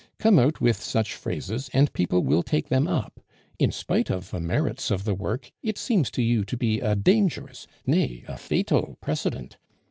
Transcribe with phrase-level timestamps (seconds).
[0.17, 3.19] "Come out with such phrases, and people will take them up.
[3.59, 6.95] In spite of the merits of the work, it seems to you to be a
[6.95, 9.57] dangerous, nay, a fatal precedent.